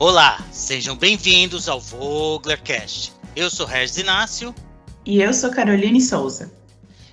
Olá, 0.00 0.38
sejam 0.52 0.94
bem-vindos 0.94 1.68
ao 1.68 1.80
Voglercast. 1.80 3.12
Eu 3.34 3.50
sou 3.50 3.66
Regis 3.66 3.96
Inácio. 3.96 4.54
E 5.04 5.20
eu 5.20 5.34
sou 5.34 5.50
Caroline 5.50 6.00
Souza. 6.00 6.56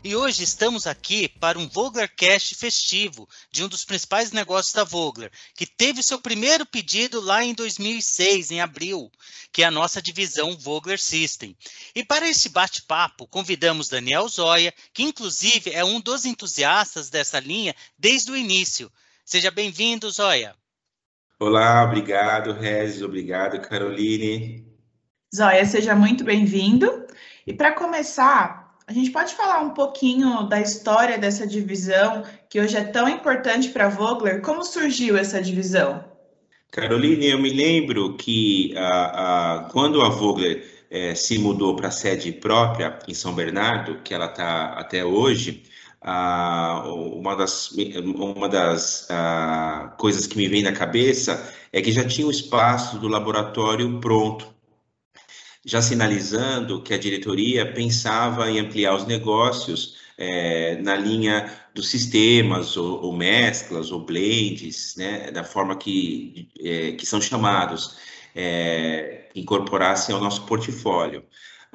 E 0.04 0.16
hoje 0.16 0.44
estamos 0.44 0.86
aqui 0.86 1.28
para 1.28 1.58
um 1.58 1.68
Voglercast 1.68 2.54
festivo 2.54 3.28
de 3.52 3.64
um 3.64 3.68
dos 3.68 3.84
principais 3.84 4.32
negócios 4.32 4.72
da 4.72 4.84
Vogler, 4.84 5.32
que 5.56 5.66
teve 5.66 6.04
seu 6.04 6.22
primeiro 6.22 6.64
pedido 6.64 7.20
lá 7.20 7.44
em 7.44 7.56
2006, 7.56 8.52
em 8.52 8.62
abril, 8.62 9.12
que 9.52 9.64
é 9.64 9.66
a 9.66 9.72
nossa 9.72 10.00
divisão 10.00 10.56
Vogler 10.56 11.02
System. 11.02 11.58
E 11.96 12.06
para 12.06 12.30
esse 12.30 12.50
bate-papo, 12.50 13.26
convidamos 13.26 13.90
Daniel 13.90 14.30
Zoya, 14.30 14.72
que 14.94 15.02
inclusive 15.02 15.72
é 15.72 15.84
um 15.84 16.00
dos 16.00 16.24
entusiastas 16.24 17.10
dessa 17.10 17.40
linha 17.40 17.76
desde 17.98 18.32
o 18.32 18.38
início. 18.38 18.92
Seja 19.26 19.50
bem-vindo, 19.50 20.08
Zoya. 20.12 20.56
Olá, 21.38 21.84
obrigado, 21.84 22.54
Regis, 22.54 23.02
obrigado, 23.02 23.60
Caroline. 23.60 24.66
Zóia, 25.36 25.66
seja 25.66 25.94
muito 25.94 26.24
bem-vindo. 26.24 27.06
E 27.46 27.54
para 27.54 27.74
começar, 27.74 28.78
a 28.88 28.94
gente 28.94 29.12
pode 29.12 29.36
falar 29.36 29.60
um 29.60 29.72
pouquinho 29.72 30.44
da 30.44 30.62
história 30.62 31.18
dessa 31.18 31.46
divisão, 31.46 32.24
que 32.50 32.58
hoje 32.58 32.78
é 32.78 32.86
tão 32.86 33.10
importante 33.10 33.68
para 33.68 33.88
a 33.88 33.90
Vogler? 33.90 34.42
Como 34.42 34.64
surgiu 34.64 35.18
essa 35.18 35.42
divisão? 35.42 36.06
Caroline, 36.72 37.28
eu 37.28 37.38
me 37.38 37.50
lembro 37.50 38.16
que 38.16 38.74
a, 38.78 39.56
a, 39.56 39.64
quando 39.72 40.02
a 40.02 40.08
Vogler 40.08 40.86
é, 40.90 41.16
se 41.16 41.38
mudou 41.38 41.76
para 41.76 41.90
a 41.90 41.92
sede 41.92 42.32
própria 42.32 42.98
em 43.10 43.14
São 43.14 43.34
Bernardo, 43.34 44.00
que 44.06 44.14
ela 44.14 44.28
está 44.28 44.68
até 44.68 45.04
hoje, 45.04 45.64
ah, 46.08 46.84
uma 46.86 47.36
das, 47.36 47.72
uma 47.72 48.48
das 48.48 49.08
ah, 49.10 49.96
coisas 49.98 50.28
que 50.28 50.38
me 50.38 50.48
vem 50.48 50.62
na 50.62 50.72
cabeça 50.72 51.52
é 51.74 51.82
que 51.82 51.92
já 51.92 52.06
tinha 52.06 52.28
o 52.28 52.32
espaço 52.32 53.00
do 53.00 53.08
laboratório 53.08 54.00
pronto, 54.00 54.48
já 55.66 55.82
sinalizando 55.82 56.84
que 56.84 56.94
a 56.94 56.98
diretoria 57.00 57.74
pensava 57.74 58.52
em 58.52 58.60
ampliar 58.60 58.96
os 58.96 59.08
negócios 59.08 59.96
é, 60.16 60.76
na 60.84 60.96
linha 60.96 61.52
dos 61.74 61.90
sistemas, 61.90 62.78
ou, 62.78 63.02
ou, 63.04 63.12
mesclas, 63.12 63.92
ou 63.92 64.06
blends, 64.06 64.96
né, 64.96 65.32
da 65.32 65.44
forma 65.44 65.76
que, 65.76 66.50
é, 66.60 66.92
que 66.92 67.06
são 67.06 67.20
chamados, 67.20 67.98
é, 68.36 69.28
incorporassem 69.36 70.14
ao 70.14 70.22
nosso 70.22 70.46
portfólio. 70.46 71.26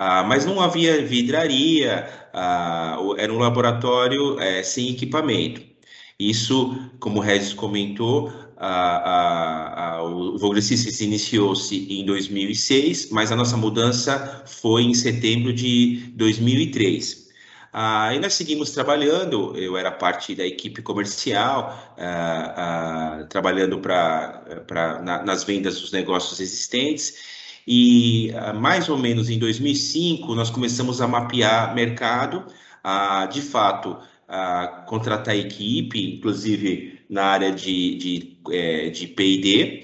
Ah, 0.02 0.22
mas 0.24 0.46
não 0.46 0.58
havia 0.62 1.04
vidraria, 1.04 2.08
ah, 2.32 2.96
era 3.18 3.30
um 3.30 3.38
laboratório 3.38 4.40
é, 4.40 4.62
sem 4.62 4.88
equipamento. 4.90 5.60
Isso, 6.18 6.74
como 6.98 7.18
o 7.18 7.22
Regis 7.22 7.52
comentou, 7.52 8.32
a, 8.56 9.96
a, 9.96 10.02
o 10.04 10.38
iniciou-se 11.02 11.76
em 11.92 12.04
2006, 12.06 13.10
mas 13.10 13.30
a 13.30 13.36
nossa 13.36 13.58
mudança 13.58 14.42
foi 14.46 14.84
em 14.84 14.94
setembro 14.94 15.52
de 15.52 16.12
2003. 16.16 17.28
Aí 17.72 18.18
nós 18.18 18.32
seguimos 18.34 18.70
trabalhando, 18.72 19.54
eu 19.56 19.76
era 19.76 19.90
parte 19.92 20.34
da 20.34 20.46
equipe 20.46 20.80
comercial, 20.82 21.94
ah, 21.98 23.20
ah, 23.20 23.24
trabalhando 23.28 23.78
pra, 23.80 24.62
pra, 24.66 25.02
na, 25.02 25.22
nas 25.24 25.44
vendas 25.44 25.78
dos 25.78 25.92
negócios 25.92 26.40
existentes, 26.40 27.39
e 27.66 28.32
ah, 28.34 28.52
mais 28.52 28.88
ou 28.88 28.98
menos 28.98 29.30
em 29.30 29.38
2005 29.38 30.34
nós 30.34 30.50
começamos 30.50 31.00
a 31.00 31.08
mapear 31.08 31.74
mercado, 31.74 32.44
a, 32.82 33.26
de 33.26 33.42
fato, 33.42 33.96
a 34.28 34.84
contratar 34.86 35.36
equipe, 35.36 36.16
inclusive 36.16 37.00
na 37.08 37.24
área 37.24 37.52
de, 37.52 37.96
de, 37.96 38.38
é, 38.50 38.90
de 38.90 39.06
P&D, 39.08 39.82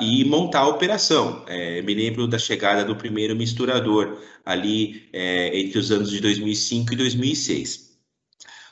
e 0.00 0.24
montar 0.24 0.60
a 0.60 0.68
operação. 0.68 1.44
É, 1.48 1.82
me 1.82 1.94
lembro 1.94 2.26
da 2.28 2.38
chegada 2.38 2.84
do 2.84 2.96
primeiro 2.96 3.34
misturador 3.34 4.18
ali 4.44 5.08
é, 5.12 5.58
entre 5.58 5.78
os 5.78 5.90
anos 5.90 6.10
de 6.10 6.20
2005 6.20 6.92
e 6.92 6.96
2006. 6.96 7.92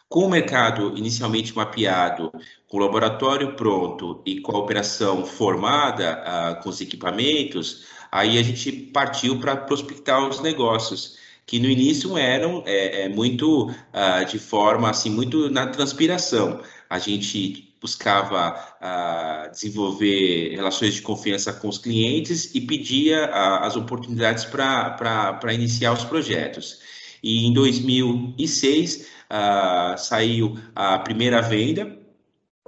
Com 0.08 0.24
o 0.26 0.28
mercado 0.28 0.96
inicialmente 0.96 1.54
mapeado, 1.54 2.32
com 2.66 2.78
o 2.78 2.80
laboratório 2.80 3.54
pronto 3.54 4.20
e 4.26 4.40
com 4.40 4.56
a 4.56 4.58
operação 4.58 5.24
formada 5.24 6.20
uh, 6.20 6.62
com 6.62 6.68
os 6.68 6.80
equipamentos, 6.80 7.84
Aí 8.10 8.38
a 8.38 8.42
gente 8.42 8.72
partiu 8.72 9.38
para 9.38 9.56
prospectar 9.56 10.28
os 10.28 10.40
negócios, 10.40 11.16
que 11.46 11.58
no 11.58 11.68
início 11.68 12.16
eram 12.16 12.62
é, 12.66 13.02
é 13.02 13.08
muito 13.08 13.70
uh, 13.70 14.24
de 14.28 14.38
forma 14.38 14.90
assim, 14.90 15.10
muito 15.10 15.50
na 15.50 15.66
transpiração. 15.66 16.60
A 16.88 16.98
gente 16.98 17.74
buscava 17.80 18.54
uh, 18.80 19.50
desenvolver 19.50 20.54
relações 20.54 20.94
de 20.94 21.02
confiança 21.02 21.52
com 21.52 21.68
os 21.68 21.78
clientes 21.78 22.54
e 22.54 22.60
pedia 22.60 23.26
uh, 23.26 23.64
as 23.64 23.76
oportunidades 23.76 24.44
para 24.44 25.54
iniciar 25.54 25.92
os 25.92 26.04
projetos. 26.04 26.78
E 27.22 27.46
em 27.46 27.52
2006 27.52 29.06
saiu 29.98 30.58
a 30.74 30.98
primeira 30.98 31.40
venda 31.40 31.99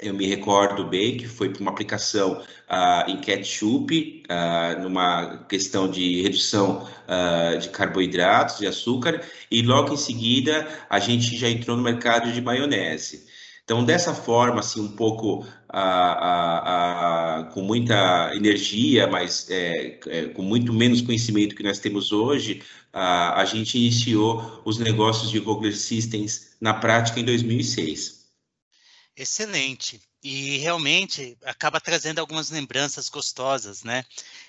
eu 0.00 0.14
me 0.14 0.26
recordo 0.26 0.86
bem 0.86 1.16
que 1.16 1.26
foi 1.28 1.50
para 1.50 1.60
uma 1.60 1.70
aplicação 1.70 2.40
uh, 2.40 3.10
em 3.10 3.20
ketchup, 3.20 4.22
uh, 4.28 4.82
numa 4.82 5.44
questão 5.48 5.88
de 5.90 6.22
redução 6.22 6.88
uh, 7.06 7.58
de 7.58 7.68
carboidratos, 7.68 8.58
de 8.58 8.66
açúcar, 8.66 9.22
e 9.50 9.62
logo 9.62 9.92
em 9.92 9.96
seguida 9.96 10.66
a 10.88 10.98
gente 10.98 11.36
já 11.36 11.48
entrou 11.48 11.76
no 11.76 11.82
mercado 11.82 12.32
de 12.32 12.40
maionese. 12.40 13.26
Então, 13.64 13.84
dessa 13.84 14.12
forma, 14.12 14.58
assim, 14.58 14.80
um 14.80 14.96
pouco 14.96 15.46
com 17.54 17.62
muita 17.62 18.34
energia, 18.34 19.06
mas 19.06 19.48
é, 19.48 20.00
é, 20.08 20.24
com 20.26 20.42
muito 20.42 20.72
menos 20.72 21.00
conhecimento 21.00 21.54
que 21.54 21.62
nós 21.62 21.78
temos 21.78 22.12
hoje, 22.12 22.60
a 22.92 23.44
gente 23.44 23.78
iniciou 23.78 24.60
os 24.64 24.78
negócios 24.78 25.30
de 25.30 25.38
Vogler 25.38 25.74
Systems 25.76 26.56
na 26.60 26.74
prática 26.74 27.20
em 27.20 27.24
2006. 27.24 28.21
Excelente. 29.16 30.00
E 30.22 30.58
realmente 30.58 31.36
acaba 31.44 31.80
trazendo 31.80 32.18
algumas 32.20 32.48
lembranças 32.50 33.08
gostosas, 33.08 33.82
né? 33.82 34.04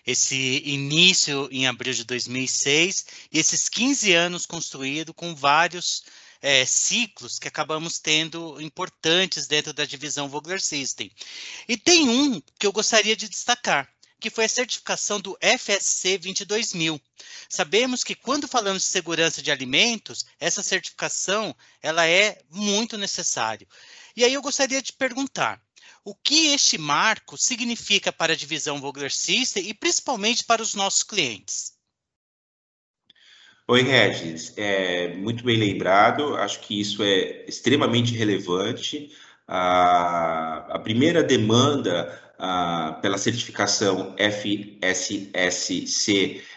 Esse 0.05 0.61
início 0.65 1.49
em 1.51 1.67
abril 1.67 1.93
de 1.93 2.03
2006 2.03 3.05
e 3.31 3.39
esses 3.39 3.67
15 3.67 4.13
anos 4.13 4.45
construído 4.45 5.13
com 5.13 5.35
vários 5.35 6.03
é, 6.41 6.65
ciclos 6.65 7.39
que 7.39 7.47
acabamos 7.47 7.99
tendo 7.99 8.61
importantes 8.61 9.47
dentro 9.47 9.73
da 9.73 9.85
divisão 9.85 10.29
Vogler 10.29 10.61
System. 10.61 11.11
E 11.67 11.75
tem 11.75 12.07
um 12.07 12.39
que 12.59 12.67
eu 12.67 12.71
gostaria 12.71 13.15
de 13.15 13.27
destacar, 13.27 13.89
que 14.19 14.29
foi 14.29 14.45
a 14.45 14.49
certificação 14.49 15.19
do 15.19 15.37
FSC 15.41 16.17
22000. 16.19 17.01
Sabemos 17.49 18.03
que 18.03 18.15
quando 18.15 18.47
falamos 18.47 18.83
de 18.83 18.89
segurança 18.89 19.41
de 19.41 19.51
alimentos, 19.51 20.25
essa 20.39 20.61
certificação 20.61 21.55
ela 21.81 22.07
é 22.07 22.41
muito 22.49 22.97
necessária. 22.97 23.67
E 24.15 24.23
aí 24.23 24.33
eu 24.33 24.41
gostaria 24.41 24.81
de 24.81 24.93
perguntar, 24.93 25.61
o 26.05 26.13
que 26.13 26.53
este 26.53 26.77
marco 26.77 27.37
significa 27.37 28.11
para 28.11 28.33
a 28.33 28.35
divisão 28.35 28.79
Vogler 28.79 29.11
System 29.11 29.67
e 29.67 29.73
principalmente 29.73 30.43
para 30.43 30.61
os 30.61 30.75
nossos 30.75 31.03
clientes? 31.03 31.73
Oi, 33.67 33.81
Regis. 33.81 34.53
É, 34.57 35.15
muito 35.15 35.43
bem 35.43 35.57
lembrado. 35.57 36.35
Acho 36.35 36.59
que 36.59 36.79
isso 36.79 37.01
é 37.01 37.45
extremamente 37.47 38.13
relevante. 38.13 39.09
A, 39.47 40.75
a 40.75 40.79
primeira 40.79 41.23
demanda 41.23 42.22
pela 43.01 43.17
certificação 43.17 44.15
FSSC 44.17 45.63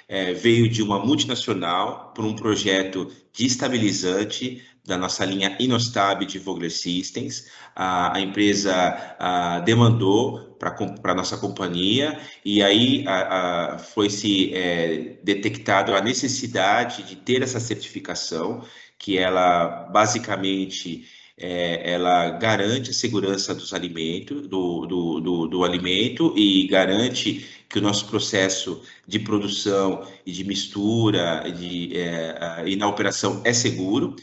é, 0.09 0.32
veio 0.32 0.69
de 0.69 0.82
uma 0.82 0.98
multinacional 0.98 2.12
por 2.14 2.25
um 2.25 2.34
projeto 2.34 3.10
de 3.32 3.47
estabilizante 3.47 4.64
da 4.84 4.97
nossa 4.97 5.25
linha 5.25 5.56
Inostab 5.59 6.25
de 6.25 6.38
Vogler 6.38 6.70
Systems. 6.70 7.50
A, 7.75 8.20
empresa 8.20 9.16
demandou 9.64 10.56
para 10.59 11.12
a 11.12 11.14
nossa 11.14 11.37
companhia 11.37 12.19
e 12.44 12.62
aí 12.62 13.04
foi-se 13.93 14.55
é, 14.55 15.19
detectado 15.25 15.94
a 15.94 16.00
necessidade 16.00 17.02
de 17.02 17.17
ter 17.17 17.43
essa 17.43 17.58
certificação, 17.58 18.64
que 18.96 19.19
ela 19.19 19.88
basicamente 19.93 21.05
é, 21.38 21.93
ela 21.93 22.31
garante 22.31 22.91
a 22.91 22.94
segurança 22.94 23.55
dos 23.55 23.75
alimentos, 23.75 24.47
do, 24.49 24.87
do, 24.87 25.21
do, 25.21 25.47
do, 25.47 25.65
alimento 25.65 26.33
e 26.37 26.67
garante 26.67 27.47
que 27.69 27.79
o 27.79 27.83
nosso 27.83 28.06
processo 28.06 28.83
de 29.06 29.19
produção 29.19 30.06
e 30.25 30.33
de 30.33 30.44
mistura 30.44 31.44
de, 31.50 31.97
é, 31.97 32.65
e 32.67 32.77
na 32.77 32.88
operação 32.88 33.43
é 33.44 33.53
seguro. 33.53 34.17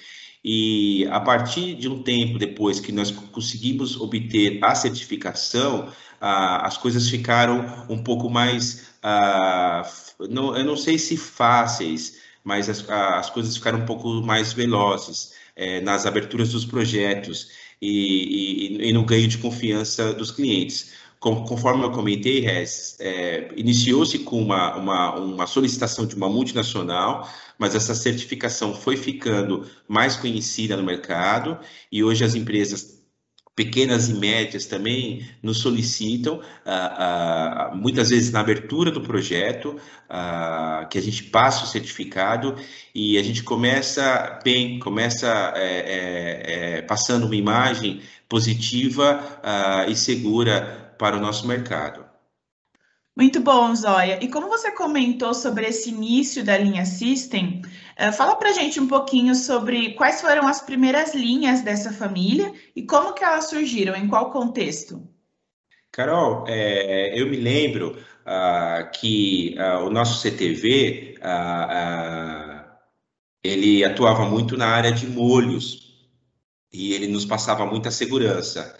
E 0.43 1.07
a 1.11 1.19
partir 1.19 1.75
de 1.75 1.87
um 1.87 2.03
tempo 2.03 2.37
depois 2.37 2.79
que 2.79 2.91
nós 2.91 3.11
conseguimos 3.11 3.99
obter 3.99 4.59
a 4.63 4.75
certificação, 4.75 5.89
ah, 6.19 6.65
as 6.67 6.77
coisas 6.77 7.09
ficaram 7.09 7.85
um 7.89 8.03
pouco 8.03 8.29
mais, 8.29 8.89
ah, 9.01 9.83
não, 10.29 10.55
eu 10.57 10.65
não 10.65 10.75
sei 10.75 10.97
se 10.97 11.15
fáceis, 11.15 12.17
mas 12.43 12.69
as, 12.69 12.89
as 12.89 13.29
coisas 13.29 13.55
ficaram 13.55 13.79
um 13.79 13.85
pouco 13.85 14.09
mais 14.21 14.51
velozes 14.51 15.31
eh, 15.55 15.81
nas 15.81 16.05
aberturas 16.05 16.51
dos 16.51 16.65
projetos 16.65 17.49
e, 17.81 18.77
e, 18.79 18.89
e 18.89 18.93
no 18.93 19.05
ganho 19.05 19.27
de 19.27 19.37
confiança 19.37 20.13
dos 20.13 20.31
clientes. 20.31 20.93
conforme 21.19 21.83
eu 21.83 21.91
comentei, 21.91 22.41
Rez, 22.41 22.97
é, 22.99 23.49
iniciou-se 23.55 24.19
com 24.19 24.41
uma, 24.41 24.75
uma, 24.75 25.15
uma 25.15 25.47
solicitação 25.47 26.05
de 26.05 26.15
uma 26.15 26.29
multinacional, 26.29 27.29
mas 27.57 27.75
essa 27.75 27.95
certificação 27.95 28.73
foi 28.75 28.97
ficando 28.97 29.65
mais 29.87 30.15
conhecida 30.17 30.75
no 30.75 30.83
mercado 30.83 31.57
e 31.91 32.03
hoje 32.03 32.23
as 32.23 32.35
empresas 32.35 33.02
pequenas 33.55 34.09
e 34.09 34.15
médias 34.15 34.65
também 34.65 35.27
nos 35.41 35.59
solicitam, 35.59 36.41
ah, 36.65 37.69
ah, 37.71 37.75
muitas 37.75 38.09
vezes 38.09 38.31
na 38.31 38.39
abertura 38.39 38.89
do 38.89 39.01
projeto, 39.01 39.79
ah, 40.09 40.87
que 40.89 40.97
a 40.97 41.01
gente 41.01 41.23
passe 41.25 41.63
o 41.63 41.67
certificado 41.67 42.55
e 42.95 43.17
a 43.17 43.23
gente 43.23 43.43
começa 43.43 44.39
bem, 44.43 44.79
começa 44.79 45.53
é, 45.55 45.61
é, 45.65 46.77
é, 46.77 46.81
passando 46.81 47.25
uma 47.25 47.35
imagem 47.35 48.01
positiva 48.27 49.41
e 49.87 49.95
segura 49.95 50.95
para 50.97 51.15
o 51.15 51.19
nosso 51.19 51.47
mercado. 51.47 52.12
Muito 53.15 53.39
bom, 53.39 53.75
Zóia. 53.75 54.17
E 54.23 54.27
como 54.27 54.49
você 54.49 54.71
comentou 54.71 55.35
sobre 55.35 55.67
esse 55.67 55.89
início 55.89 56.43
da 56.43 56.57
linha 56.57 56.83
System, 56.83 57.61
uh, 57.99 58.11
fala 58.11 58.35
para 58.35 58.51
gente 58.53 58.79
um 58.79 58.87
pouquinho 58.87 59.35
sobre 59.35 59.93
quais 59.93 60.19
foram 60.19 60.47
as 60.47 60.61
primeiras 60.61 61.13
linhas 61.13 61.61
dessa 61.61 61.93
família 61.93 62.51
e 62.75 62.81
como 62.81 63.13
que 63.13 63.23
elas 63.23 63.49
surgiram, 63.49 63.95
em 63.95 64.07
qual 64.07 64.31
contexto? 64.31 65.07
Carol, 65.91 66.45
é, 66.47 67.19
eu 67.19 67.27
me 67.29 67.37
lembro 67.37 67.91
uh, 68.25 68.91
que 68.99 69.55
uh, 69.59 69.85
o 69.85 69.91
nosso 69.91 70.19
CTV 70.19 71.19
ele 73.43 73.83
atuava 73.83 74.25
muito 74.25 74.57
na 74.57 74.67
área 74.67 74.91
de 74.91 75.05
molhos 75.05 76.07
e 76.71 76.93
ele 76.93 77.07
nos 77.07 77.25
passava 77.25 77.65
muita 77.65 77.91
segurança. 77.91 78.75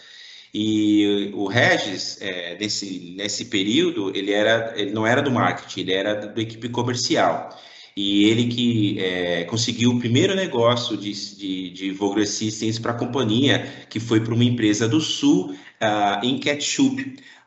E 0.53 1.31
o 1.33 1.47
Regis, 1.47 2.21
é, 2.21 2.55
nesse, 2.59 3.15
nesse 3.17 3.45
período, 3.45 4.15
ele, 4.15 4.31
era, 4.31 4.73
ele 4.75 4.91
não 4.91 5.05
era 5.07 5.21
do 5.21 5.31
marketing, 5.31 5.79
ele 5.81 5.93
era 5.93 6.13
da 6.13 6.41
equipe 6.41 6.69
comercial. 6.69 7.49
E 7.95 8.25
ele 8.25 8.47
que 8.47 8.99
é, 8.99 9.43
conseguiu 9.45 9.91
o 9.91 9.99
primeiro 9.99 10.35
negócio 10.35 10.95
de, 10.97 11.11
de, 11.11 11.69
de 11.71 12.79
para 12.81 12.91
a 12.91 12.95
companhia, 12.95 13.85
que 13.89 13.99
foi 13.99 14.19
para 14.19 14.33
uma 14.33 14.43
empresa 14.43 14.87
do 14.87 14.99
Sul, 15.01 15.51
uh, 15.51 16.23
em 16.25 16.39
ketchup. 16.39 17.01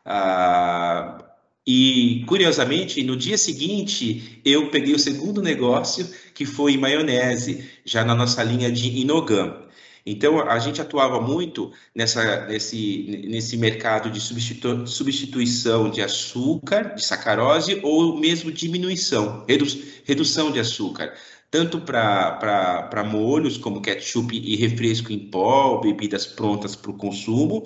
Uh, 0.05 1.23
e, 1.65 2.23
curiosamente, 2.27 3.03
no 3.03 3.17
dia 3.17 3.37
seguinte, 3.37 4.41
eu 4.45 4.69
peguei 4.69 4.93
o 4.93 4.99
segundo 4.99 5.41
negócio, 5.41 6.09
que 6.33 6.45
foi 6.45 6.77
maionese, 6.77 7.69
já 7.83 8.05
na 8.05 8.15
nossa 8.15 8.41
linha 8.41 8.71
de 8.71 8.87
Inogam. 8.99 9.66
Então, 10.09 10.39
a 10.39 10.57
gente 10.57 10.79
atuava 10.79 11.19
muito 11.19 11.69
nessa, 11.93 12.45
nesse, 12.45 13.25
nesse 13.27 13.57
mercado 13.57 14.09
de 14.09 14.21
substitu, 14.21 14.87
substituição 14.87 15.89
de 15.89 16.01
açúcar, 16.01 16.95
de 16.95 17.03
sacarose, 17.03 17.81
ou 17.83 18.17
mesmo 18.17 18.49
diminuição, 18.49 19.43
redu, 19.45 19.65
redução 20.05 20.49
de 20.49 20.61
açúcar, 20.61 21.13
tanto 21.51 21.81
para 21.81 23.03
molhos, 23.05 23.57
como 23.57 23.81
ketchup 23.81 24.33
e 24.33 24.55
refresco 24.55 25.11
em 25.11 25.19
pó, 25.19 25.81
bebidas 25.81 26.25
prontas 26.25 26.73
para 26.73 26.91
o 26.91 26.97
consumo, 26.97 27.65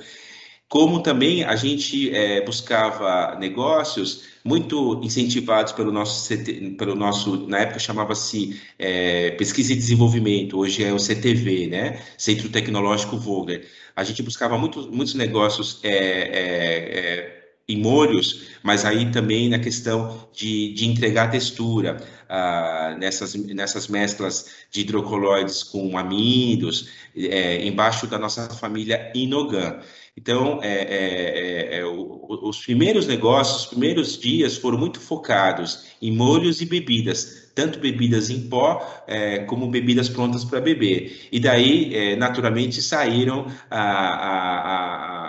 como 0.71 1.03
também 1.03 1.43
a 1.43 1.53
gente 1.57 2.15
é, 2.15 2.39
buscava 2.45 3.37
negócios 3.37 4.23
muito 4.41 5.01
incentivados 5.03 5.73
pelo 5.73 5.91
nosso, 5.91 6.25
CT, 6.29 6.75
pelo 6.77 6.95
nosso 6.95 7.45
na 7.45 7.59
época 7.59 7.77
chamava-se 7.77 8.57
é, 8.79 9.31
Pesquisa 9.31 9.73
e 9.73 9.75
Desenvolvimento, 9.75 10.57
hoje 10.57 10.81
é 10.81 10.93
o 10.93 10.97
CTV, 10.97 11.67
né? 11.67 12.01
Centro 12.17 12.47
Tecnológico 12.47 13.17
Vogler. 13.17 13.67
A 13.93 14.05
gente 14.05 14.23
buscava 14.23 14.57
muito, 14.57 14.89
muitos 14.89 15.13
negócios 15.13 15.81
é, 15.83 15.89
é, 15.89 16.99
é, 16.99 17.40
em 17.67 17.77
molhos, 17.77 18.47
mas 18.63 18.83
aí 18.85 19.11
também 19.11 19.49
na 19.49 19.59
questão 19.59 20.27
de, 20.33 20.73
de 20.73 20.87
entregar 20.87 21.31
textura 21.31 21.97
ah, 22.27 22.95
nessas, 22.97 23.35
nessas 23.35 23.87
mesclas 23.87 24.49
de 24.71 24.81
hidrocoloides 24.81 25.63
com 25.63 25.97
amidos, 25.97 26.89
é, 27.15 27.65
embaixo 27.65 28.07
da 28.07 28.17
nossa 28.17 28.49
família 28.49 29.11
Inogan. 29.13 29.79
Então, 30.15 30.59
é, 30.61 30.67
é, 30.67 31.77
é, 31.77 31.79
é 31.79 31.85
os 31.85 32.59
primeiros 32.63 33.07
negócios, 33.07 33.63
os 33.63 33.67
primeiros 33.67 34.17
dias 34.17 34.57
foram 34.57 34.77
muito 34.77 34.99
focados 34.99 35.85
em 36.01 36.11
molhos 36.11 36.61
e 36.61 36.65
bebidas, 36.65 37.51
tanto 37.55 37.79
bebidas 37.79 38.29
em 38.29 38.47
pó 38.49 38.85
é, 39.07 39.39
como 39.39 39.69
bebidas 39.69 40.09
prontas 40.09 40.43
para 40.43 40.59
beber. 40.59 41.27
E 41.31 41.39
daí, 41.39 42.15
naturalmente, 42.17 42.81
saíram, 42.81 43.45
a, 43.69 43.81
a, 43.81 44.57
a, 44.67 45.20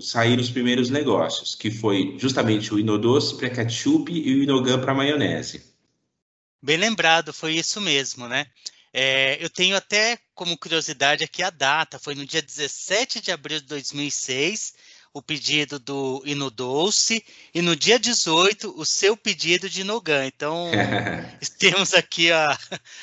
saíram 0.00 0.42
os 0.42 0.50
primeiros 0.50 0.90
negócios, 0.90 1.54
que 1.54 1.70
foi 1.70 2.16
justamente 2.18 2.72
o 2.72 2.78
Inodoce 2.78 3.36
para 3.36 3.50
ketchup 3.50 4.12
e 4.12 4.34
o 4.34 4.42
Inogan 4.42 4.80
para 4.80 4.94
maionese. 4.94 5.62
Bem 6.62 6.76
lembrado, 6.76 7.32
foi 7.32 7.54
isso 7.54 7.80
mesmo, 7.80 8.28
né? 8.28 8.46
É, 8.92 9.42
eu 9.42 9.48
tenho 9.48 9.76
até 9.76 10.18
como 10.34 10.58
curiosidade 10.58 11.22
aqui 11.22 11.42
a 11.42 11.50
data, 11.50 11.98
foi 11.98 12.14
no 12.14 12.26
dia 12.26 12.42
17 12.42 13.20
de 13.20 13.30
abril 13.30 13.60
de 13.60 13.66
2006, 13.66 14.74
o 15.12 15.20
pedido 15.20 15.78
do 15.78 16.22
Inodolce, 16.24 17.24
e 17.52 17.60
no 17.60 17.74
dia 17.74 17.98
18, 17.98 18.74
o 18.76 18.84
seu 18.84 19.16
pedido 19.16 19.68
de 19.68 19.80
Inogan. 19.80 20.26
Então, 20.26 20.70
temos 21.58 21.94
aqui 21.94 22.30
a. 22.30 22.56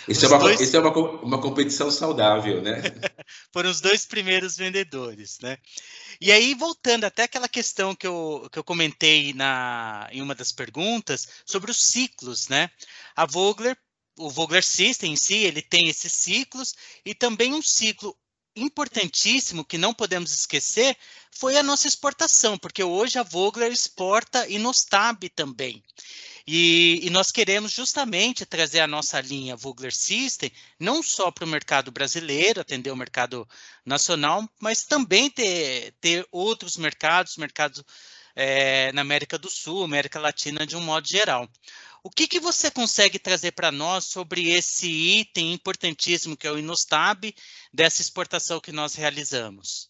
Isso 0.07 0.25
é, 0.25 0.29
uma, 0.29 0.39
dois... 0.39 0.61
isso 0.61 0.75
é 0.75 0.79
uma, 0.79 0.91
uma 1.21 1.41
competição 1.41 1.91
saudável, 1.91 2.61
né? 2.61 2.81
Foram 3.51 3.69
os 3.69 3.81
dois 3.81 4.05
primeiros 4.05 4.55
vendedores, 4.55 5.37
né? 5.41 5.57
E 6.21 6.31
aí, 6.31 6.53
voltando 6.53 7.03
até 7.03 7.23
aquela 7.23 7.49
questão 7.49 7.93
que 7.93 8.07
eu, 8.07 8.47
que 8.51 8.57
eu 8.57 8.63
comentei 8.63 9.33
na, 9.33 10.07
em 10.11 10.21
uma 10.21 10.33
das 10.33 10.51
perguntas, 10.51 11.27
sobre 11.45 11.69
os 11.69 11.77
ciclos, 11.77 12.47
né? 12.47 12.69
A 13.15 13.25
Vogler 13.25 13.77
o 14.19 14.31
Vogler 14.31 14.63
System 14.63 15.13
em 15.13 15.15
si, 15.15 15.35
ele 15.35 15.61
tem 15.61 15.87
esses 15.87 16.11
ciclos 16.11 16.73
e 17.05 17.13
também 17.13 17.53
um 17.53 17.61
ciclo 17.61 18.17
importantíssimo 18.57 19.63
que 19.63 19.77
não 19.77 19.93
podemos 19.93 20.33
esquecer 20.33 20.97
foi 21.31 21.57
a 21.57 21.63
nossa 21.63 21.87
exportação, 21.87 22.57
porque 22.57 22.83
hoje 22.83 23.19
a 23.19 23.23
Vogler 23.23 23.71
exporta 23.71 24.47
Inostab 24.47 25.29
também. 25.29 25.83
E, 26.49 27.01
e, 27.05 27.09
nós 27.09 27.29
queremos 27.29 27.73
justamente 27.73 28.45
trazer 28.45 28.79
a 28.79 28.87
nossa 28.87 29.19
linha 29.19 29.57
Vogler 29.57 29.93
System 29.93 30.49
não 30.79 31.03
só 31.03 31.29
para 31.29 31.43
o 31.43 31.47
mercado 31.47 31.91
brasileiro, 31.91 32.61
atender 32.61 32.89
o 32.89 32.95
mercado 32.95 33.45
nacional, 33.85 34.49
mas 34.57 34.85
também 34.85 35.29
ter, 35.29 35.93
ter 35.99 36.25
outros 36.31 36.77
mercados, 36.77 37.35
mercados 37.35 37.83
é, 38.33 38.93
na 38.93 39.01
América 39.01 39.37
do 39.37 39.49
Sul, 39.49 39.83
América 39.83 40.21
Latina 40.21 40.65
de 40.65 40.77
um 40.77 40.81
modo 40.81 41.05
geral. 41.05 41.49
O 42.07 42.09
que, 42.09 42.25
que 42.25 42.39
você 42.39 42.71
consegue 42.71 43.19
trazer 43.19 43.51
para 43.51 43.69
nós 43.69 44.05
sobre 44.05 44.49
esse 44.51 44.87
item 44.87 45.51
importantíssimo 45.51 46.37
que 46.37 46.47
é 46.47 46.51
o 46.51 46.57
Inostab 46.57 47.35
dessa 47.73 48.01
exportação 48.01 48.61
que 48.61 48.71
nós 48.71 48.95
realizamos? 48.95 49.89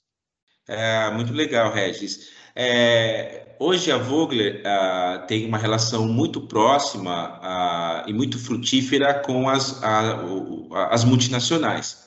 É, 0.67 1.12
muito 1.12 1.31
legal, 1.31 1.71
Regis. 1.71 2.31
É, 2.55 3.55
hoje 3.59 3.91
a 3.91 4.00
Vogler 4.00 4.63
uh, 4.63 5.27
tem 5.27 5.45
uma 5.45 5.59
relação 5.59 6.07
muito 6.07 6.41
próxima 6.47 7.38
uh, 7.38 8.09
e 8.09 8.13
muito 8.13 8.39
frutífera 8.39 9.19
com 9.19 9.47
as, 9.47 9.79
as 10.89 11.03
multinacionais. 11.03 12.06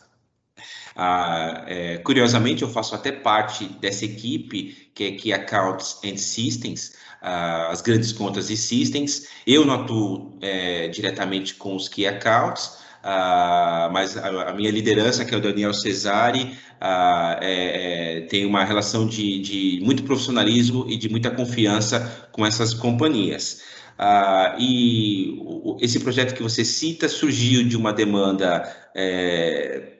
Ah, 0.97 1.64
é, 1.66 1.99
curiosamente, 1.99 2.62
eu 2.62 2.68
faço 2.68 2.94
até 2.94 3.12
parte 3.12 3.64
dessa 3.80 4.04
equipe 4.04 4.90
que 4.94 5.04
é 5.04 5.11
Key 5.12 5.32
Accounts 5.32 6.00
and 6.04 6.16
Systems, 6.16 6.92
ah, 7.23 7.68
as 7.70 7.80
grandes 7.80 8.12
contas 8.12 8.50
e 8.50 8.56
systems. 8.56 9.28
Eu 9.47 9.64
não 9.64 9.75
atuo 9.75 10.38
é, 10.40 10.88
diretamente 10.88 11.54
com 11.54 11.76
os 11.76 11.88
Key 11.88 12.06
Accounts, 12.06 12.78
ah, 13.02 13.88
mas 13.92 14.16
a, 14.16 14.50
a, 14.50 14.54
minha 14.54 14.70
liderança, 14.70 15.25
que 15.25 15.35
é 15.35 15.38
o 15.38 15.40
Daniel 15.40 15.73
Cesari, 15.73 16.56
ah, 16.80 17.38
é, 17.40 18.18
é, 18.18 18.20
tem 18.23 18.44
uma 18.44 18.64
relação 18.64 19.06
de, 19.06 19.40
de, 19.40 19.80
muito 19.82 20.02
profissionalismo 20.02 20.87
e 20.88 20.97
de 20.97 21.09
muita 21.09 21.30
confiança 21.30 22.28
com 22.32 22.44
essas 22.44 22.75
companhias. 22.75 23.62
Ah, 23.99 24.56
e 24.59 25.38
o, 25.40 25.76
esse 25.80 26.00
projeto 26.00 26.35
que 26.35 26.42
você 26.42 26.64
cita 26.64 27.09
surgiu 27.09 27.66
de 27.66 27.76
uma 27.76 27.92
demanda 27.92 28.64
é, 28.94 30.00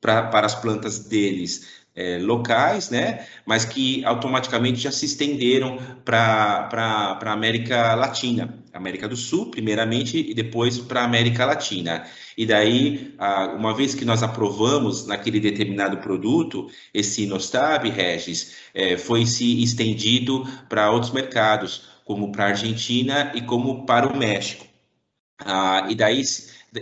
pra, 0.00 0.22
para 0.24 0.46
as 0.46 0.54
plantas 0.54 0.98
deles 1.00 1.78
é, 1.94 2.18
locais, 2.18 2.90
né? 2.90 3.26
Mas 3.44 3.64
que 3.64 4.04
automaticamente 4.04 4.78
já 4.78 4.92
se 4.92 5.04
estenderam 5.04 5.78
para 6.04 6.68
a 6.70 7.32
América 7.32 7.94
Latina, 7.96 8.62
América 8.72 9.08
do 9.08 9.16
Sul, 9.16 9.50
primeiramente, 9.50 10.18
e 10.18 10.32
depois 10.32 10.78
para 10.78 11.00
a 11.00 11.04
América 11.04 11.44
Latina. 11.44 12.06
E 12.36 12.46
daí, 12.46 13.14
uma 13.56 13.74
vez 13.74 13.94
que 13.94 14.04
nós 14.04 14.22
aprovamos 14.22 15.06
naquele 15.08 15.40
determinado 15.40 15.96
produto, 15.98 16.70
esse 16.94 17.26
Nostab, 17.26 17.88
Regis, 17.90 18.54
é, 18.72 18.96
foi 18.96 19.26
se 19.26 19.60
estendido 19.60 20.46
para 20.68 20.92
outros 20.92 21.12
mercados, 21.12 21.88
como 22.04 22.30
para 22.30 22.44
a 22.44 22.48
Argentina 22.48 23.32
e 23.34 23.42
como 23.42 23.84
para 23.84 24.06
o 24.06 24.16
México. 24.16 24.64
Ah, 25.40 25.86
e 25.88 25.94
daí 25.94 26.22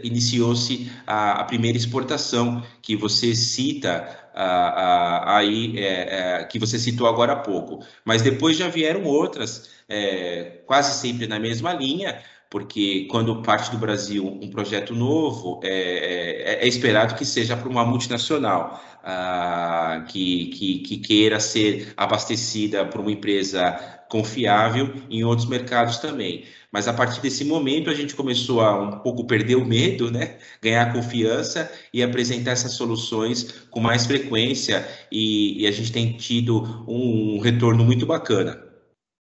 iniciou-se 0.05 0.91
a, 1.07 1.41
a, 1.41 1.45
primeira 1.45 1.77
exportação 1.77 2.63
que 2.83 2.97
você 2.97 3.35
cita 3.35 4.27
aí 4.35 5.79
é, 5.79 6.41
é, 6.41 6.45
que 6.45 6.59
você 6.59 6.79
citou 6.79 7.07
agora 7.07 7.33
há 7.33 7.37
pouco. 7.37 7.85
Mas 8.05 8.23
depois 8.23 8.57
já 8.57 8.69
vieram 8.69 9.05
outras, 9.05 9.71
é, 9.89 10.61
quase 10.67 11.01
sempre 11.01 11.27
na 11.27 11.39
mesma 11.39 11.73
linha, 11.73 12.23
porque 12.51 13.07
quando 13.11 13.43
parte 13.43 13.71
do 13.71 13.79
Brasil 13.79 14.27
um 14.27 14.49
projeto 14.51 14.95
novo, 14.95 15.61
é, 15.65 16.59
é, 16.61 16.65
é 16.65 16.69
esperado 16.69 17.15
que 17.15 17.25
seja 17.25 17.57
para 17.57 17.69
uma 17.69 17.85
multinacional 17.85 18.81
ah, 19.03 20.05
que, 20.09 20.47
que, 20.47 20.79
que, 20.81 20.99
queira 20.99 21.41
ser 21.41 21.93
abastecida 21.97 22.85
por 22.85 23.01
uma 23.01 23.11
empresa 23.11 23.73
confiável 24.09 24.95
em 25.11 25.25
outros 25.25 25.49
mercados 25.49 25.99
também. 25.99 26.45
Mas 26.73 26.87
a 26.87 26.93
partir 26.93 27.21
desse 27.21 27.45
momento 27.45 27.91
a 27.91 27.95
gente 27.95 28.15
começou 28.15 28.61
a 28.61 28.81
um 28.81 28.99
pouco 29.01 29.27
perder 29.27 29.57
o 29.57 29.65
medo, 29.65 30.11
né? 30.11 30.39
ganhar 30.63 30.93
confiança 30.93 31.71
e 31.93 32.03
apresentar 32.03 32.53
essas 32.53 32.73
soluções 32.73 33.67
com 33.71 33.81
mais 33.81 34.07
frequência 34.07 34.87
e, 35.11 35.63
e 35.63 35.67
a 35.67 35.71
gente 35.73 35.91
tem 35.91 36.17
tido 36.17 36.85
um, 36.89 37.37
um 37.37 37.39
retorno 37.41 37.85
muito 37.85 38.07
bacana. 38.07 38.63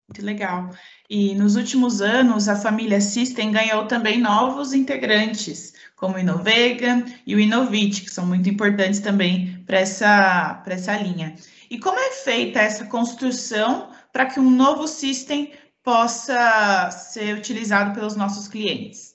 Muito 0.07 0.23
legal. 0.23 0.69
E 1.09 1.35
nos 1.35 1.55
últimos 1.55 2.01
anos, 2.01 2.47
a 2.47 2.55
família 2.55 2.99
System 2.99 3.51
ganhou 3.51 3.87
também 3.87 4.19
novos 4.19 4.73
integrantes, 4.73 5.73
como 5.95 6.15
o 6.15 6.19
Inovega 6.19 7.05
e 7.27 7.35
o 7.35 7.39
Inovit, 7.39 8.01
que 8.01 8.11
são 8.11 8.25
muito 8.25 8.49
importantes 8.49 8.99
também 8.99 9.63
para 9.65 9.79
essa, 9.79 10.63
essa 10.65 10.97
linha. 10.97 11.35
E 11.69 11.79
como 11.79 11.99
é 11.99 12.11
feita 12.11 12.59
essa 12.59 12.85
construção 12.85 13.91
para 14.11 14.25
que 14.25 14.39
um 14.39 14.49
novo 14.49 14.87
System 14.87 15.53
possa 15.83 16.89
ser 16.91 17.35
utilizado 17.37 17.93
pelos 17.93 18.15
nossos 18.15 18.47
clientes? 18.47 19.14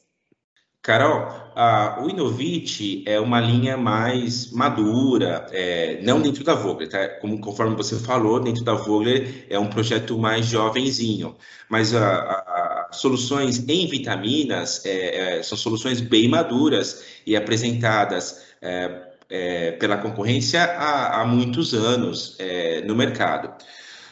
Carol, 0.82 1.28
a, 1.54 2.02
o 2.02 2.08
Inovit 2.08 3.04
é 3.06 3.20
uma 3.20 3.38
linha 3.38 3.76
mais 3.76 4.50
madura, 4.50 5.46
é, 5.52 6.00
não 6.02 6.22
dentro 6.22 6.42
da 6.42 6.54
Vogler, 6.54 6.88
tá? 6.88 7.06
Como, 7.20 7.38
conforme 7.38 7.76
você 7.76 7.98
falou, 7.98 8.40
dentro 8.40 8.64
da 8.64 8.72
Vogler 8.72 9.46
é 9.50 9.58
um 9.58 9.68
projeto 9.68 10.18
mais 10.18 10.46
jovenzinho, 10.46 11.36
mas 11.68 11.94
a, 11.94 12.08
a, 12.08 12.88
soluções 12.92 13.62
em 13.68 13.86
vitaminas 13.88 14.84
é, 14.86 15.38
é, 15.38 15.42
são 15.42 15.58
soluções 15.58 16.00
bem 16.00 16.28
maduras 16.28 17.04
e 17.26 17.36
apresentadas 17.36 18.42
é, 18.62 19.10
é, 19.28 19.72
pela 19.72 19.98
concorrência 19.98 20.64
há, 20.64 21.20
há 21.20 21.24
muitos 21.26 21.74
anos 21.74 22.36
é, 22.38 22.80
no 22.82 22.96
mercado. 22.96 23.52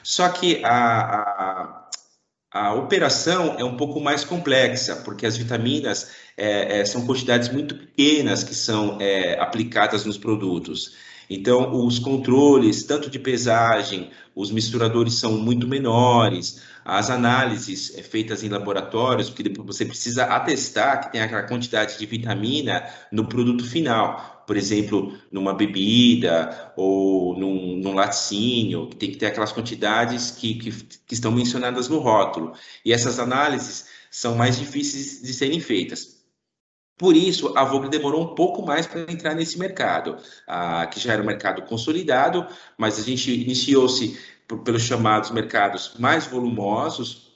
Só 0.02 0.28
que 0.28 0.62
a, 0.64 1.77
a 2.50 2.72
operação 2.74 3.56
é 3.58 3.64
um 3.64 3.76
pouco 3.76 4.00
mais 4.00 4.24
complexa, 4.24 4.96
porque 4.96 5.26
as 5.26 5.36
vitaminas 5.36 6.12
é, 6.36 6.80
é, 6.80 6.84
são 6.84 7.06
quantidades 7.06 7.50
muito 7.50 7.74
pequenas 7.74 8.42
que 8.42 8.54
são 8.54 8.98
é, 9.00 9.38
aplicadas 9.38 10.04
nos 10.04 10.16
produtos. 10.16 10.96
Então, 11.28 11.84
os 11.84 11.98
controles, 11.98 12.84
tanto 12.84 13.10
de 13.10 13.18
pesagem, 13.18 14.10
os 14.34 14.50
misturadores 14.50 15.14
são 15.14 15.32
muito 15.32 15.68
menores, 15.68 16.62
as 16.84 17.10
análises 17.10 17.94
é, 17.98 18.02
feitas 18.02 18.42
em 18.42 18.48
laboratórios, 18.48 19.28
porque 19.28 19.52
você 19.60 19.84
precisa 19.84 20.24
atestar 20.24 21.02
que 21.02 21.12
tem 21.12 21.20
aquela 21.20 21.42
quantidade 21.42 21.98
de 21.98 22.06
vitamina 22.06 22.82
no 23.12 23.28
produto 23.28 23.62
final 23.62 24.37
por 24.48 24.56
exemplo, 24.56 25.12
numa 25.30 25.52
bebida 25.52 26.72
ou 26.74 27.38
num, 27.38 27.76
num 27.76 27.92
laticínio, 27.92 28.88
que 28.88 28.96
tem 28.96 29.10
que 29.10 29.18
ter 29.18 29.26
aquelas 29.26 29.52
quantidades 29.52 30.30
que, 30.30 30.54
que, 30.54 30.72
que 30.72 31.12
estão 31.12 31.30
mencionadas 31.30 31.86
no 31.86 31.98
rótulo. 31.98 32.54
E 32.82 32.90
essas 32.90 33.18
análises 33.18 33.88
são 34.10 34.36
mais 34.36 34.58
difíceis 34.58 35.20
de 35.20 35.34
serem 35.34 35.60
feitas. 35.60 36.24
Por 36.96 37.14
isso, 37.14 37.52
a 37.58 37.62
Vogue 37.62 37.90
demorou 37.90 38.22
um 38.22 38.34
pouco 38.34 38.64
mais 38.64 38.86
para 38.86 39.02
entrar 39.12 39.34
nesse 39.34 39.58
mercado, 39.58 40.16
ah, 40.46 40.86
que 40.86 40.98
já 40.98 41.12
era 41.12 41.22
um 41.22 41.26
mercado 41.26 41.60
consolidado, 41.66 42.46
mas 42.78 42.98
a 42.98 43.02
gente 43.02 43.30
iniciou-se 43.30 44.18
pelos 44.64 44.82
chamados 44.82 45.30
mercados 45.30 45.92
mais 45.98 46.26
volumosos, 46.26 47.27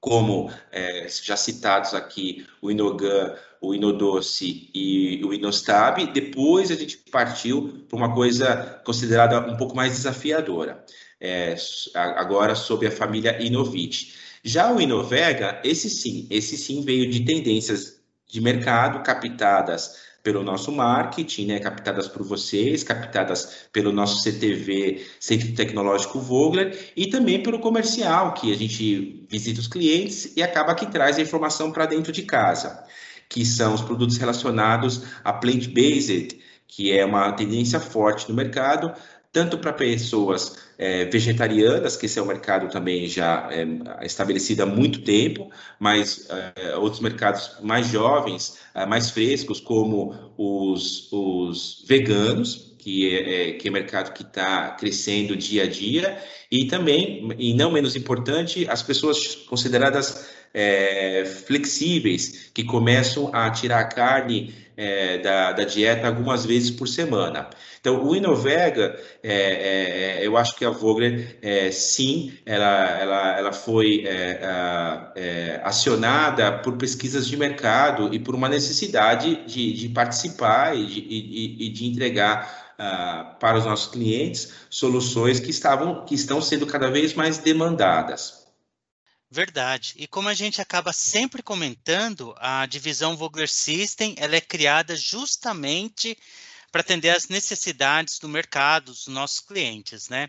como 0.00 0.50
é, 0.72 1.06
já 1.22 1.36
citados 1.36 1.92
aqui, 1.94 2.46
o 2.62 2.70
Inogan, 2.70 3.36
o 3.60 3.74
Inodoce 3.74 4.70
e 4.74 5.22
o 5.24 5.34
Inostab. 5.34 6.06
Depois 6.12 6.70
a 6.70 6.74
gente 6.74 6.96
partiu 7.10 7.84
para 7.88 7.96
uma 7.96 8.14
coisa 8.14 8.80
considerada 8.84 9.38
um 9.40 9.56
pouco 9.56 9.76
mais 9.76 9.92
desafiadora, 9.92 10.84
é, 11.20 11.54
agora 11.94 12.54
sob 12.54 12.86
a 12.86 12.90
família 12.90 13.42
Inovit. 13.42 14.14
Já 14.42 14.72
o 14.72 14.80
Inovega, 14.80 15.60
esse 15.62 15.90
sim, 15.90 16.26
esse 16.30 16.56
sim 16.56 16.82
veio 16.82 17.10
de 17.10 17.20
tendências 17.24 18.00
de 18.26 18.40
mercado 18.40 19.02
captadas 19.02 20.09
pelo 20.22 20.42
nosso 20.42 20.70
marketing, 20.70 21.46
né, 21.46 21.58
captadas 21.58 22.06
por 22.06 22.22
vocês, 22.22 22.84
captadas 22.84 23.68
pelo 23.72 23.92
nosso 23.92 24.22
CTV, 24.22 25.06
Centro 25.18 25.52
Tecnológico 25.54 26.20
Vogler, 26.20 26.92
e 26.96 27.06
também 27.06 27.42
pelo 27.42 27.58
comercial, 27.58 28.34
que 28.34 28.52
a 28.52 28.56
gente 28.56 29.26
visita 29.30 29.60
os 29.60 29.68
clientes 29.68 30.36
e 30.36 30.42
acaba 30.42 30.74
que 30.74 30.86
traz 30.86 31.18
a 31.18 31.22
informação 31.22 31.72
para 31.72 31.86
dentro 31.86 32.12
de 32.12 32.22
casa, 32.22 32.84
que 33.28 33.44
são 33.44 33.74
os 33.74 33.80
produtos 33.80 34.18
relacionados 34.18 35.02
a 35.24 35.32
plant-based, 35.32 36.38
que 36.66 36.92
é 36.92 37.04
uma 37.04 37.32
tendência 37.32 37.80
forte 37.80 38.28
no 38.28 38.34
mercado, 38.34 38.92
tanto 39.32 39.58
para 39.58 39.72
pessoas 39.72 40.56
é, 40.76 41.04
vegetarianas, 41.04 41.96
que 41.96 42.06
esse 42.06 42.18
é 42.18 42.22
um 42.22 42.26
mercado 42.26 42.68
também 42.68 43.06
já 43.06 43.48
é, 43.50 44.04
estabelecido 44.04 44.62
há 44.62 44.66
muito 44.66 45.02
tempo, 45.02 45.50
mas 45.78 46.28
é, 46.56 46.76
outros 46.76 47.00
mercados 47.00 47.56
mais 47.62 47.86
jovens, 47.86 48.58
é, 48.74 48.84
mais 48.86 49.10
frescos, 49.10 49.60
como 49.60 50.32
os, 50.36 51.08
os 51.12 51.84
veganos, 51.86 52.74
que 52.78 53.14
é, 53.14 53.50
é 53.50 53.52
que 53.52 53.68
é 53.68 53.70
mercado 53.70 54.12
que 54.12 54.22
está 54.22 54.70
crescendo 54.70 55.36
dia 55.36 55.64
a 55.64 55.66
dia, 55.66 56.18
e 56.50 56.66
também, 56.66 57.28
e 57.38 57.54
não 57.54 57.70
menos 57.70 57.94
importante, 57.94 58.66
as 58.68 58.82
pessoas 58.82 59.36
consideradas 59.48 60.39
é, 60.52 61.24
flexíveis, 61.24 62.50
que 62.52 62.64
começam 62.64 63.30
a 63.32 63.50
tirar 63.50 63.80
a 63.80 63.84
carne 63.84 64.54
é, 64.76 65.18
da, 65.18 65.52
da, 65.52 65.64
dieta 65.64 66.06
algumas 66.06 66.46
vezes 66.46 66.70
por 66.70 66.88
semana. 66.88 67.50
Então, 67.78 68.02
o 68.02 68.16
Inovega, 68.16 68.98
é, 69.22 70.20
é, 70.20 70.26
eu 70.26 70.38
acho 70.38 70.56
que 70.56 70.64
a 70.64 70.70
Vogler, 70.70 71.38
é, 71.42 71.70
sim, 71.70 72.32
ela, 72.46 72.88
ela, 72.98 73.38
ela 73.38 73.52
foi 73.52 74.04
é, 74.06 74.40
é, 75.14 75.60
acionada 75.62 76.50
por 76.58 76.76
pesquisas 76.78 77.26
de 77.26 77.36
mercado 77.36 78.12
e 78.12 78.18
por 78.18 78.34
uma 78.34 78.48
necessidade 78.48 79.44
de, 79.46 79.72
de 79.74 79.88
participar 79.90 80.74
e 80.74 80.86
de, 80.86 81.00
e, 81.00 81.66
e 81.66 81.68
de 81.68 81.86
entregar 81.86 82.70
Uh, 82.80 83.38
para 83.38 83.58
os 83.58 83.66
nossos 83.66 83.92
clientes 83.92 84.54
soluções 84.70 85.38
que 85.38 85.50
estavam 85.50 86.02
que 86.06 86.14
estão 86.14 86.40
sendo 86.40 86.66
cada 86.66 86.90
vez 86.90 87.12
mais 87.12 87.36
demandadas. 87.36 88.49
Verdade. 89.30 89.94
E 89.96 90.08
como 90.08 90.28
a 90.28 90.34
gente 90.34 90.60
acaba 90.60 90.92
sempre 90.92 91.40
comentando, 91.40 92.34
a 92.38 92.66
divisão 92.66 93.16
Vogler 93.16 93.48
System 93.48 94.16
ela 94.18 94.34
é 94.34 94.40
criada 94.40 94.96
justamente 94.96 96.18
para 96.72 96.80
atender 96.80 97.10
às 97.10 97.28
necessidades 97.28 98.18
do 98.18 98.28
mercado, 98.28 98.86
dos 98.86 99.06
nossos 99.06 99.40
clientes, 99.40 100.08
né? 100.08 100.28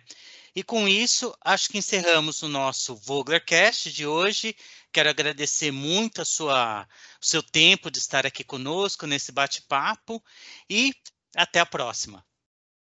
E 0.56 0.64
com 0.64 0.88
isso, 0.88 1.34
acho 1.44 1.70
que 1.70 1.78
encerramos 1.78 2.44
o 2.44 2.48
nosso 2.48 2.96
Voglercast 2.96 3.92
de 3.92 4.06
hoje. 4.06 4.56
Quero 4.92 5.10
agradecer 5.10 5.72
muito 5.72 6.22
a 6.22 6.26
sua, 6.26 6.88
o 7.22 7.26
seu 7.26 7.42
tempo 7.42 7.90
de 7.90 8.00
estar 8.00 8.26
aqui 8.26 8.44
conosco 8.44 9.08
nesse 9.08 9.32
bate-papo 9.32 10.22
e 10.70 10.94
até 11.36 11.60
a 11.60 11.66
próxima. 11.66 12.24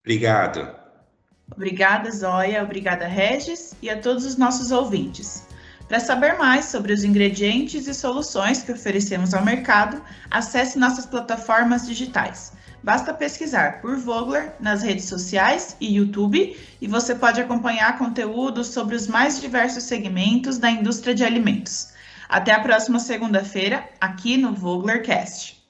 Obrigado. 0.01 0.75
Obrigada, 1.55 2.11
Zóia. 2.11 2.63
Obrigada, 2.63 3.07
Regis, 3.07 3.75
e 3.83 3.91
a 3.91 4.01
todos 4.01 4.25
os 4.25 4.37
nossos 4.37 4.73
ouvintes. 4.73 5.47
Para 5.93 6.01
saber 6.01 6.39
mais 6.39 6.65
sobre 6.65 6.91
os 6.91 7.05
ingredientes 7.05 7.87
e 7.87 7.93
soluções 7.93 8.63
que 8.63 8.73
oferecemos 8.73 9.35
ao 9.35 9.45
mercado, 9.45 10.03
acesse 10.31 10.79
nossas 10.79 11.05
plataformas 11.05 11.87
digitais. 11.87 12.55
Basta 12.83 13.13
pesquisar 13.13 13.83
por 13.83 13.99
Vogler 13.99 14.55
nas 14.59 14.83
redes 14.83 15.05
sociais 15.05 15.77
e 15.79 15.97
YouTube 15.97 16.57
e 16.81 16.89
você 16.89 17.15
pode 17.15 17.43
acompanhar 17.43 17.99
conteúdos 17.99 18.69
sobre 18.69 18.97
os 18.97 19.07
mais 19.07 19.39
diversos 19.39 19.85
segmentos 19.85 20.57
da 20.57 20.71
indústria 20.71 21.15
de 21.15 21.25
alimentos. 21.25 21.93
Até 22.27 22.53
a 22.53 22.61
próxima 22.61 22.99
segunda-feira, 22.99 23.87
aqui 24.01 24.39
no 24.39 24.55
Voglercast. 24.55 25.62